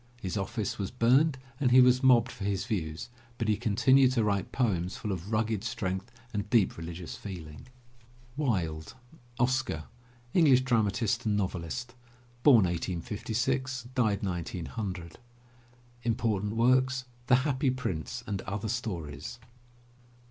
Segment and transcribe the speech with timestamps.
[0.19, 4.23] His office was burned and he was mobbed for his views, but he continued to
[4.23, 7.67] write poems full of rugged strength and deep religious feeling.
[8.35, 8.95] WILDE,
[9.39, 9.83] OSCAR
[10.33, 11.93] (English dramatist and novelist,
[12.41, 15.19] 1856 1900)
[16.01, 19.37] Important Works: The Happy Prince and Other Stories.